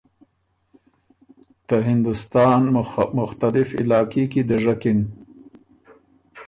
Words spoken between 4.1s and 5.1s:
کی دَژکِن